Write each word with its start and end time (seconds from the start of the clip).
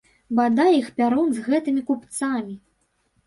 Бадай 0.37 0.71
іх 0.77 0.87
пярун, 1.01 1.29
з 1.39 1.43
гэтымі 1.49 1.81
купцамі! 1.91 2.57